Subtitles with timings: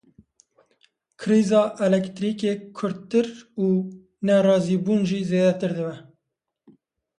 [1.21, 3.27] Krîza elektrîkê kûrtir
[3.63, 3.65] û
[4.25, 5.95] nerazîbûn jî zêdetir dibe.